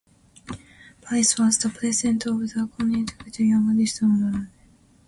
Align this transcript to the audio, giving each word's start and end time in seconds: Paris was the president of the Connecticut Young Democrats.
Paris 1.03 1.37
was 1.37 1.59
the 1.59 1.69
president 1.69 2.25
of 2.25 2.39
the 2.39 2.67
Connecticut 2.75 3.37
Young 3.41 3.67
Democrats. 3.77 4.47